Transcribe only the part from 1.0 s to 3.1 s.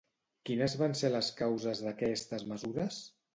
ser les causes d'aquestes mesures?